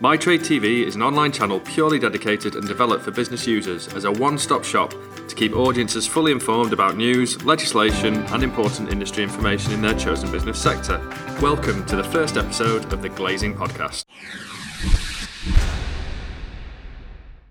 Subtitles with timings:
[0.00, 4.12] MyTrade TV is an online channel purely dedicated and developed for business users as a
[4.12, 4.94] one stop shop
[5.26, 10.30] to keep audiences fully informed about news, legislation, and important industry information in their chosen
[10.30, 10.98] business sector.
[11.42, 14.04] Welcome to the first episode of the Glazing Podcast.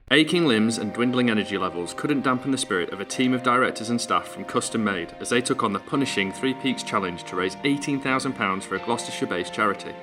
[0.10, 3.90] Aching limbs and dwindling energy levels couldn't dampen the spirit of a team of directors
[3.90, 7.36] and staff from Custom Made as they took on the punishing Three Peaks Challenge to
[7.36, 9.94] raise £18,000 for a Gloucestershire based charity.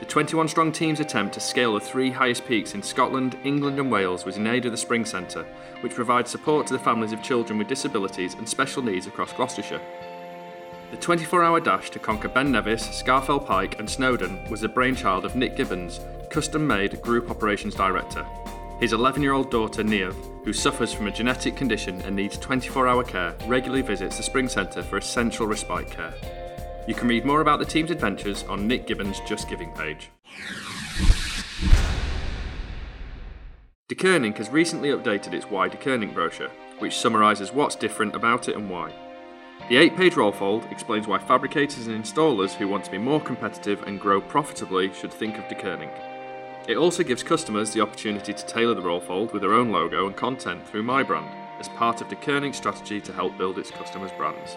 [0.00, 3.92] The 21 strong team's attempt to scale the three highest peaks in Scotland, England, and
[3.92, 5.44] Wales was in aid of the Spring Centre,
[5.82, 9.80] which provides support to the families of children with disabilities and special needs across Gloucestershire.
[10.90, 15.26] The 24 hour dash to conquer Ben Nevis, Scafell Pike, and Snowdon was the brainchild
[15.26, 18.26] of Nick Gibbons, custom made Group Operations Director.
[18.80, 22.88] His 11 year old daughter, Niamh, who suffers from a genetic condition and needs 24
[22.88, 26.14] hour care, regularly visits the Spring Centre for essential respite care.
[26.90, 30.10] You can read more about the team's adventures on Nick Gibbons' Just Giving page.
[33.86, 36.50] De has recently updated its Why De brochure,
[36.80, 38.92] which summarises what's different about it and why.
[39.68, 43.84] The eight page rollfold explains why fabricators and installers who want to be more competitive
[43.84, 45.90] and grow profitably should think of De
[46.66, 50.16] it also gives customers the opportunity to tailor the rollfold with their own logo and
[50.16, 54.56] content through MyBrand as part of De strategy to help build its customers' brands.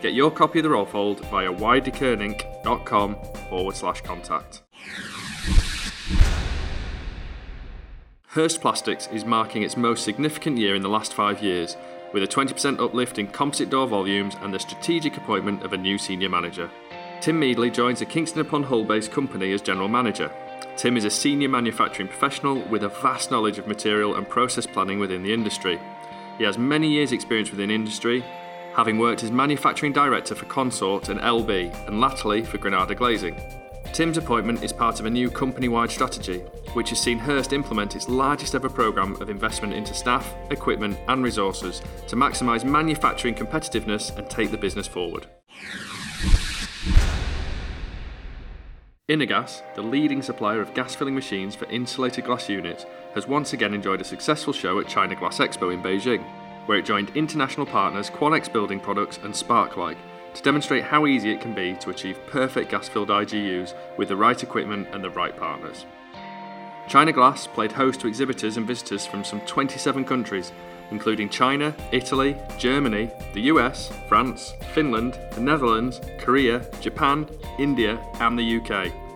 [0.00, 3.16] Get your copy of the roll fold via whydeceuninck.com
[3.48, 4.62] forward slash contact.
[8.28, 11.76] Hurst Plastics is marking its most significant year in the last five years,
[12.12, 15.98] with a 20% uplift in composite door volumes and the strategic appointment of a new
[15.98, 16.70] senior manager.
[17.20, 20.30] Tim Meadley joins a Kingston upon Hull based company as general manager,
[20.78, 25.00] Tim is a senior manufacturing professional with a vast knowledge of material and process planning
[25.00, 25.80] within the industry.
[26.38, 28.24] He has many years' experience within industry,
[28.78, 33.34] having worked as manufacturing director for Consort and LB, and latterly for Granada Glazing.
[33.92, 36.38] Tim's appointment is part of a new company wide strategy,
[36.74, 41.24] which has seen Hurst implement its largest ever programme of investment into staff, equipment, and
[41.24, 45.26] resources to maximise manufacturing competitiveness and take the business forward.
[49.10, 52.86] Intergas, the leading supplier of gas filling machines for insulated glass units,
[53.16, 56.24] has once again enjoyed a successful show at China Glass Expo in Beijing,
[56.68, 59.96] where it joined international partners Quanex Building Products and Sparklike
[60.34, 64.16] to demonstrate how easy it can be to achieve perfect gas filled IGUs with the
[64.16, 65.86] right equipment and the right partners.
[66.86, 70.52] China Glass played host to exhibitors and visitors from some 27 countries,
[70.90, 77.26] including China, Italy, Germany, the US, France, Finland, the Netherlands, Korea, Japan,
[77.58, 79.07] India, and the UK.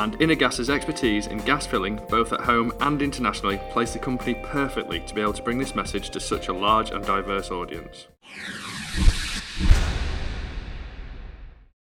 [0.00, 5.00] And Intergas's expertise in gas filling, both at home and internationally, placed the company perfectly
[5.00, 8.06] to be able to bring this message to such a large and diverse audience.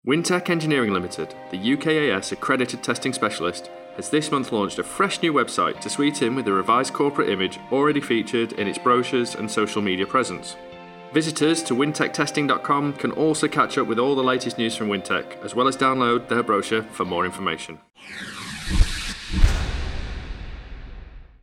[0.03, 5.31] Wintech Engineering Limited, the UKAS accredited testing specialist, has this month launched a fresh new
[5.31, 9.51] website to sweet in with the revised corporate image already featured in its brochures and
[9.51, 10.55] social media presence.
[11.13, 15.55] Visitors to wintechtesting.com can also catch up with all the latest news from Wintech, as
[15.55, 17.79] well as download their brochure for more information.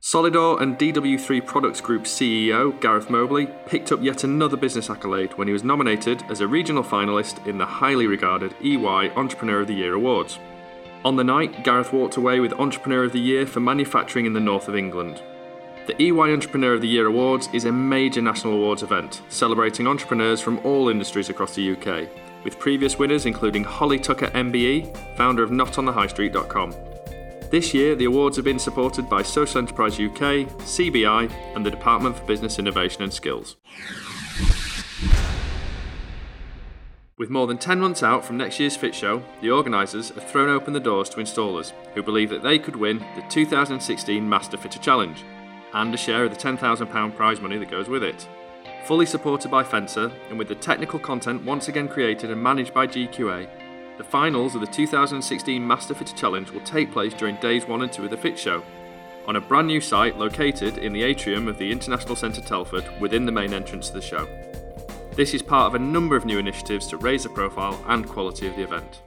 [0.02, 5.48] Solidor and DW3 Products Group CEO Gareth Mobley picked up yet another business accolade when
[5.48, 9.74] he was nominated as a regional finalist in the highly regarded EY Entrepreneur of the
[9.74, 10.38] Year Awards.
[11.04, 14.40] On the night, Gareth walked away with Entrepreneur of the Year for manufacturing in the
[14.40, 15.22] north of England.
[15.86, 20.40] The EY Entrepreneur of the Year Awards is a major national awards event celebrating entrepreneurs
[20.40, 22.08] from all industries across the UK,
[22.42, 26.74] with previous winners including Holly Tucker MBE, founder of NotOnTheHighStreet.com.
[27.50, 32.16] This year, the awards have been supported by Social Enterprise UK, CBI, and the Department
[32.16, 33.56] for Business Innovation and Skills.
[37.18, 40.48] With more than 10 months out from next year's Fit Show, the organisers have thrown
[40.48, 44.78] open the doors to installers who believe that they could win the 2016 Master Fitter
[44.78, 45.22] Challenge
[45.74, 48.28] and a share of the £10,000 prize money that goes with it.
[48.86, 52.86] Fully supported by FENSA and with the technical content once again created and managed by
[52.86, 53.48] GQA,
[53.98, 57.92] the finals of the 2016 Master Fitter Challenge will take place during days 1 and
[57.92, 58.64] 2 of the Fit Show
[59.26, 63.24] on a brand new site located in the atrium of the International Centre Telford within
[63.24, 64.28] the main entrance to the show.
[65.12, 68.46] This is part of a number of new initiatives to raise the profile and quality
[68.48, 69.00] of the event.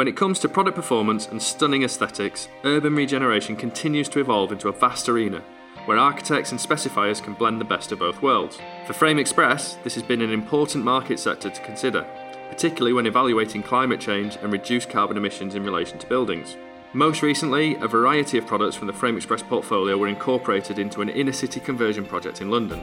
[0.00, 4.70] When it comes to product performance and stunning aesthetics, urban regeneration continues to evolve into
[4.70, 5.42] a vast arena
[5.84, 8.58] where architects and specifiers can blend the best of both worlds.
[8.86, 12.06] For Frame Express, this has been an important market sector to consider,
[12.48, 16.56] particularly when evaluating climate change and reduced carbon emissions in relation to buildings.
[16.94, 21.10] Most recently, a variety of products from the Frame Express portfolio were incorporated into an
[21.10, 22.82] inner city conversion project in London.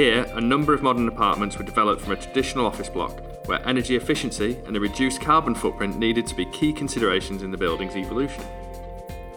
[0.00, 3.96] Here, a number of modern apartments were developed from a traditional office block, where energy
[3.96, 8.42] efficiency and a reduced carbon footprint needed to be key considerations in the building's evolution.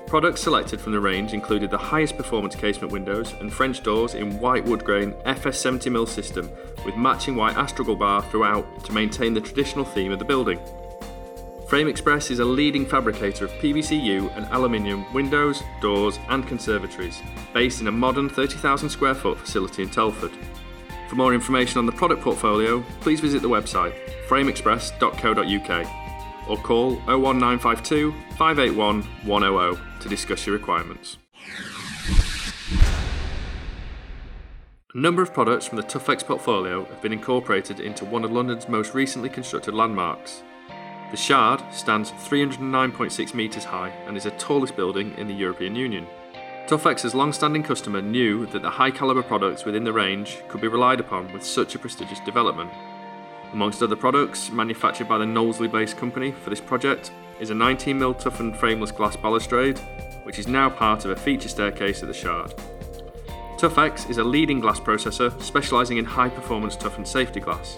[0.07, 4.39] Products selected from the range included the highest performance casement windows and French doors in
[4.39, 6.50] white wood grain FS 70mm system
[6.86, 10.62] with matching white astragal bar throughout to maintain the traditional theme of the building.
[11.68, 17.21] Frame Express is a leading fabricator of PVC-U and aluminium windows, doors and conservatories,
[17.54, 20.31] based in a modern 30,000 square foot facility in Telford.
[21.13, 23.94] For more information on the product portfolio, please visit the website
[24.27, 31.19] frameexpress.co.uk or call 01952 581 100 to discuss your requirements.
[34.95, 38.68] A number of products from the Tuffx portfolio have been incorporated into one of London's
[38.68, 40.42] most recently constructed landmarks.
[41.12, 46.07] The Shard stands 309.6 metres high and is the tallest building in the European Union.
[46.68, 51.00] Tuffx's long-standing customer knew that the high calibre products within the range could be relied
[51.00, 52.71] upon with such a prestigious development
[53.54, 58.18] Amongst other products manufactured by the Knowsley based company for this project is a 19mm
[58.18, 59.77] toughened frameless glass balustrade,
[60.24, 62.51] which is now part of a feature staircase at the Shard.
[63.57, 67.77] Tuffx is a leading glass processor specialising in high performance toughened safety glass.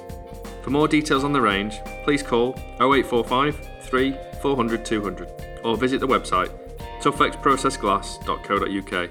[0.62, 5.32] For more details on the range, please call 0845 3 400 200
[5.66, 6.65] or visit the website
[7.06, 9.10] tuffexprocessglass.co.uk.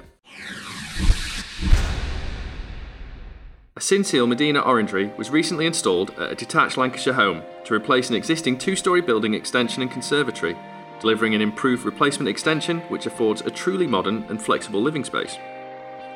[3.77, 8.17] A Synseal Medina orangery was recently installed at a detached Lancashire home to replace an
[8.17, 10.57] existing two story building extension and conservatory,
[11.01, 15.37] delivering an improved replacement extension which affords a truly modern and flexible living space.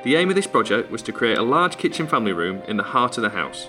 [0.03, 2.83] The aim of this project was to create a large kitchen family room in the
[2.83, 3.69] heart of the house.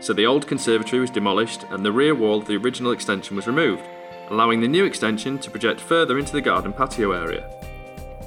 [0.00, 3.46] So the old conservatory was demolished and the rear wall of the original extension was
[3.46, 3.84] removed,
[4.30, 7.48] allowing the new extension to project further into the garden patio area.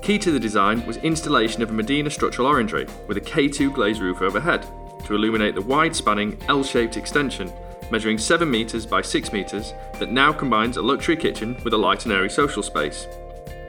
[0.02, 4.02] Key to the design was installation of a Medina structural orangery with a K2 glazed
[4.02, 4.68] roof overhead,
[5.06, 7.52] to illuminate the wide spanning L shaped extension,
[7.92, 12.06] measuring 7 metres by 6 metres, that now combines a luxury kitchen with a light
[12.06, 13.08] and airy social space.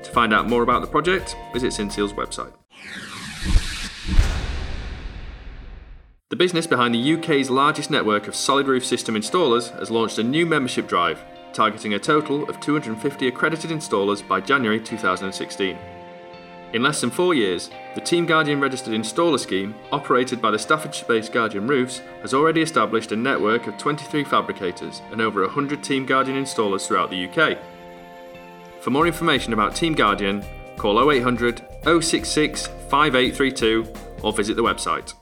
[0.03, 2.53] To find out more about the project, visit Synseal's website.
[6.31, 10.25] The business behind the UK's largest network of solid roof system installers has launched a
[10.25, 11.23] new membership drive,
[11.55, 15.79] targeting a total of 250 accredited installers by January 2016.
[16.75, 21.07] In less than four years, the Team Guardian registered installer scheme, operated by the Staffordshire
[21.07, 26.05] based Guardian Roofs, has already established a network of 23 fabricators and over 100 Team
[26.05, 27.59] Guardian installers throughout the UK.
[28.81, 30.45] For more information about Team Guardian,
[30.77, 33.87] call 0800 066 5832
[34.23, 35.15] or visit the website.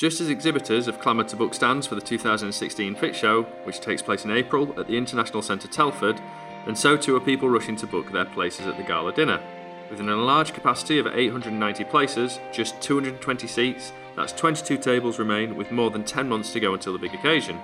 [0.00, 4.00] Just as exhibitors have clamoured to book stands for the 2016 Fit Show, which takes
[4.00, 6.18] place in April at the International Centre Telford,
[6.64, 9.42] and so too are people rushing to book their places at the gala dinner.
[9.90, 15.70] With an enlarged capacity of 890 places, just 220 seats, that's 22 tables remain with
[15.70, 17.60] more than 10 months to go until the big occasion.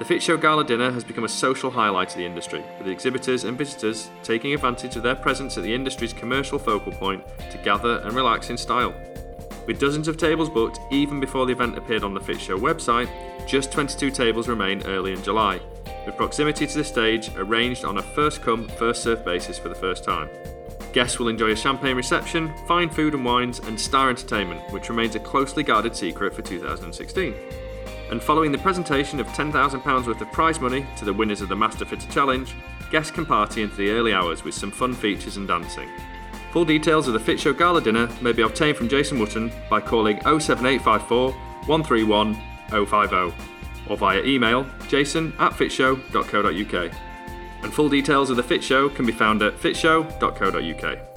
[0.00, 3.44] The Fit Show Gala Dinner has become a social highlight of the industry, with exhibitors
[3.44, 7.22] and visitors taking advantage of their presence at the industry's commercial focal point
[7.52, 8.92] to gather and relax in style.
[9.66, 13.08] With dozens of tables booked even before the event appeared on the Fit Show website,
[13.48, 15.60] just 22 tables remain early in July,
[16.06, 19.74] with proximity to the stage arranged on a first come, first served basis for the
[19.74, 20.28] first time.
[20.92, 25.16] Guests will enjoy a champagne reception, fine food and wines, and star entertainment, which remains
[25.16, 27.34] a closely guarded secret for 2016.
[28.10, 31.56] And following the presentation of £10,000 worth of prize money to the winners of the
[31.56, 32.54] Master Fitter Challenge,
[32.92, 35.88] guests can party into the early hours with some fun features and dancing.
[36.56, 39.78] Full details of the Fit Show Gala dinner may be obtained from Jason Wootton by
[39.78, 41.32] calling 07854
[41.66, 42.34] 131
[42.70, 43.34] 050
[43.90, 46.92] or via email jason at fitshow.co.uk.
[47.62, 51.15] And full details of the Fit Show can be found at fitshow.co.uk.